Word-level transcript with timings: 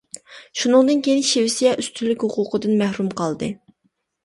شۇنىڭدىن 0.61 1.03
كېيىن 1.07 1.21
شىۋېتسىيە 1.33 1.75
ئۈستۈنلۈك 1.83 2.27
ھوقۇقىدىن 2.29 2.77
مەھرۇم 2.83 3.15
قالدى. 3.23 3.55